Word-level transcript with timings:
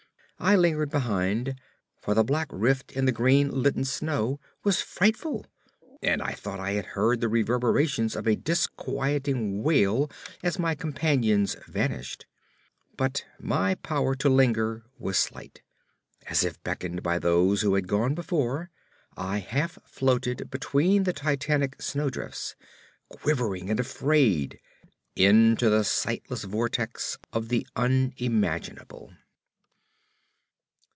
I 0.43 0.55
lingered 0.55 0.89
behind, 0.89 1.61
for 2.01 2.15
the 2.15 2.23
black 2.23 2.47
rift 2.49 2.91
in 2.93 3.05
the 3.05 3.11
green 3.11 3.61
litten 3.61 3.85
snow 3.85 4.39
was 4.63 4.81
frightful, 4.81 5.45
and 6.01 6.19
I 6.19 6.31
thought 6.31 6.59
I 6.59 6.71
had 6.71 6.85
heard 6.97 7.21
the 7.21 7.29
reverberations 7.29 8.15
of 8.15 8.25
a 8.25 8.35
disquieting 8.35 9.61
wail 9.61 10.09
as 10.41 10.57
my 10.57 10.73
companions 10.73 11.55
vanished; 11.67 12.25
but 12.97 13.23
my 13.39 13.75
power 13.75 14.15
to 14.15 14.29
linger 14.29 14.81
was 14.97 15.19
slight. 15.19 15.61
As 16.25 16.43
if 16.43 16.59
beckoned 16.63 17.03
by 17.03 17.19
those 17.19 17.61
who 17.61 17.75
had 17.75 17.87
gone 17.87 18.15
before, 18.15 18.71
I 19.15 19.37
half 19.37 19.77
floated 19.85 20.49
between 20.49 21.03
the 21.03 21.13
titanic 21.13 21.79
snowdrifts, 21.79 22.55
quivering 23.09 23.69
and 23.69 23.79
afraid, 23.79 24.59
into 25.15 25.69
the 25.69 25.83
sightless 25.83 26.45
vortex 26.45 27.19
of 27.31 27.49
the 27.49 27.67
unimaginable. 27.75 29.13